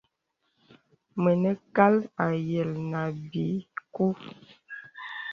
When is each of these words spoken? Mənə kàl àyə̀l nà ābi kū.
Mənə 1.23 1.49
kàl 1.75 1.95
àyə̀l 2.25 2.71
nà 2.91 2.99
ābi 3.07 3.45
kū. 3.93 4.05